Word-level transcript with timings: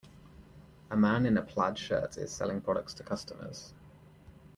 A 0.89 0.97
man 0.97 1.27
in 1.27 1.37
a 1.37 1.43
plaid 1.43 1.77
shirt 1.77 2.17
is 2.17 2.31
selling 2.33 2.59
products 2.59 2.95
to 2.95 3.03
customers. 3.03 3.75